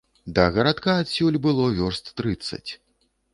[0.37, 2.65] Да гарадка адсюль было вёрст трыццаць.